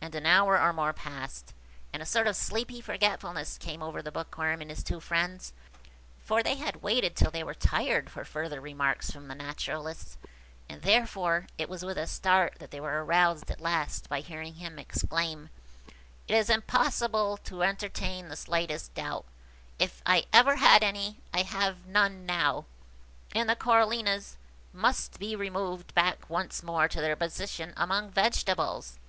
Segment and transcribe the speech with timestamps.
[0.00, 1.52] And an hour or more passed,
[1.92, 5.52] and a sort of sleepy forgetfulness came over the Bookworm and his two friends;
[6.20, 10.16] for they had waited till they were tired for further remarks from the Naturalist.
[10.68, 14.78] And, therefore, it was with a start they were aroused at last by hearing him
[14.78, 15.50] exclaim,
[16.28, 19.24] "It is impossible to entertain the slightest doubt.
[19.80, 22.66] If I ever had any, I have none now;
[23.34, 24.36] and the Corallinas
[24.72, 29.00] must be removed back once more to their position among vegetables!"